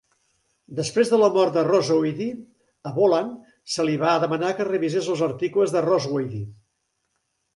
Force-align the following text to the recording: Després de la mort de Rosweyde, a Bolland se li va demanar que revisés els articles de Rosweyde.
Després 0.77 1.09
de 1.11 1.17
la 1.23 1.27
mort 1.33 1.57
de 1.57 1.63
Rosweyde, 1.65 2.29
a 2.91 2.95
Bolland 2.95 3.51
se 3.75 3.85
li 3.89 3.99
va 4.05 4.15
demanar 4.23 4.49
que 4.61 4.67
revisés 4.69 5.11
els 5.17 5.21
articles 5.29 5.75
de 5.77 5.87
Rosweyde. 5.89 6.41